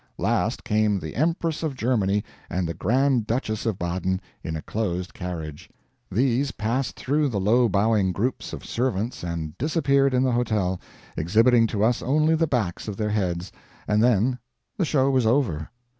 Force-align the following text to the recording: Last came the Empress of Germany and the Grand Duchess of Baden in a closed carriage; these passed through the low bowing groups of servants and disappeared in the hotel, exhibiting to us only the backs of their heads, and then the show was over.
Last 0.17 0.63
came 0.63 0.99
the 0.99 1.15
Empress 1.15 1.61
of 1.61 1.75
Germany 1.75 2.23
and 2.49 2.67
the 2.67 2.73
Grand 2.73 3.27
Duchess 3.27 3.67
of 3.67 3.77
Baden 3.77 4.19
in 4.43 4.55
a 4.55 4.61
closed 4.63 5.13
carriage; 5.13 5.69
these 6.11 6.49
passed 6.53 6.95
through 6.95 7.29
the 7.29 7.39
low 7.39 7.69
bowing 7.69 8.11
groups 8.11 8.51
of 8.51 8.65
servants 8.65 9.21
and 9.23 9.55
disappeared 9.59 10.15
in 10.15 10.23
the 10.23 10.31
hotel, 10.31 10.81
exhibiting 11.15 11.67
to 11.67 11.83
us 11.83 12.01
only 12.01 12.33
the 12.33 12.47
backs 12.47 12.87
of 12.87 12.97
their 12.97 13.11
heads, 13.11 13.51
and 13.87 14.01
then 14.01 14.39
the 14.75 14.85
show 14.85 15.11
was 15.11 15.27
over. 15.27 15.69